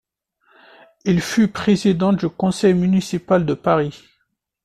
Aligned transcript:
Il 1.05 1.21
fut 1.21 1.47
président 1.47 2.11
du 2.11 2.27
Conseil 2.27 2.73
municipal 2.73 3.45
de 3.45 3.53
Paris. 3.53 4.03